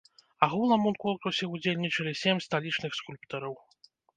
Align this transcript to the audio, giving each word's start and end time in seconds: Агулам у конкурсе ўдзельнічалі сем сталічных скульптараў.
Агулам 0.45 0.87
у 0.91 0.93
конкурсе 1.03 1.45
ўдзельнічалі 1.51 2.13
сем 2.23 2.43
сталічных 2.47 2.91
скульптараў. 3.05 3.55